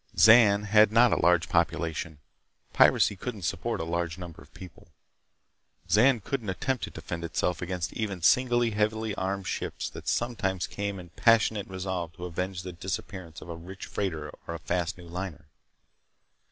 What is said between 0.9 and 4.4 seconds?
not a large population. Piracy couldn't support a large